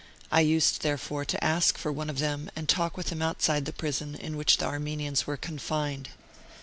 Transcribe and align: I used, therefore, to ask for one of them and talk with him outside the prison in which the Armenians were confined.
I 0.31 0.41
used, 0.41 0.81
therefore, 0.81 1.25
to 1.25 1.43
ask 1.43 1.77
for 1.77 1.91
one 1.91 2.09
of 2.09 2.17
them 2.17 2.49
and 2.55 2.67
talk 2.67 2.97
with 2.97 3.09
him 3.09 3.21
outside 3.21 3.65
the 3.65 3.71
prison 3.71 4.15
in 4.15 4.35
which 4.35 4.57
the 4.57 4.65
Armenians 4.65 5.27
were 5.27 5.37
confined. 5.37 6.09